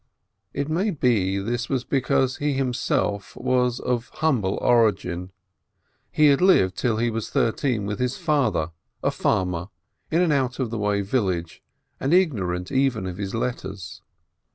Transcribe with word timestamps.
It 0.51 0.67
may 0.67 0.89
be 0.89 1.37
this 1.37 1.69
was 1.69 1.83
because 1.83 2.37
he 2.37 2.53
himself 2.53 3.35
was 3.35 3.79
of 3.79 4.09
humble 4.15 4.57
origin; 4.59 5.31
he 6.11 6.29
had 6.29 6.41
lived 6.41 6.75
till 6.75 6.97
he 6.97 7.11
was 7.11 7.29
thirteen 7.29 7.85
with 7.85 7.99
his 7.99 8.17
father, 8.17 8.71
a 9.03 9.11
farmer, 9.11 9.69
in 10.09 10.21
an 10.23 10.31
out 10.31 10.57
of 10.57 10.71
the 10.71 10.79
way 10.79 11.01
village, 11.01 11.61
and 11.99 12.13
igno 12.13 12.47
rant 12.49 12.71
even 12.71 13.05
of 13.05 13.17
his 13.17 13.35
letters. 13.35 14.01